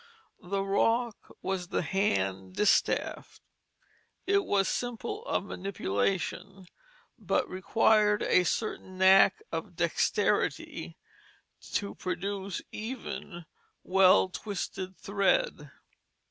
The 0.41 0.63
rock 0.63 1.31
was 1.43 1.67
the 1.67 1.83
hand 1.83 2.55
distaff. 2.55 3.39
It 4.25 4.45
was 4.45 4.67
simple 4.67 5.23
of 5.27 5.43
manipulation, 5.43 6.65
but 7.19 7.47
required 7.47 8.23
a 8.23 8.43
certain 8.43 8.97
knack 8.97 9.43
of 9.51 9.75
dexterity 9.75 10.97
to 11.73 11.93
produce 11.93 12.63
even 12.71 13.45
well 13.83 14.29
twisted 14.29 14.97
thread. 14.97 15.69